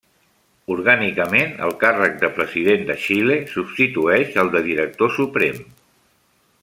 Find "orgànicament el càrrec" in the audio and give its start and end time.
0.75-2.17